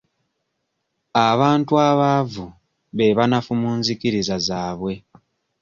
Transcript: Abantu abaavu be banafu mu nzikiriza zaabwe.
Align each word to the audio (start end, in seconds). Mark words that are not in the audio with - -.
Abantu 1.29 1.71
abaavu 1.89 2.45
be 2.95 3.07
banafu 3.17 3.53
mu 3.61 3.69
nzikiriza 3.77 4.35
zaabwe. 4.47 4.93